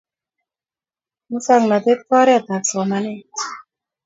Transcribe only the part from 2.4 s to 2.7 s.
ab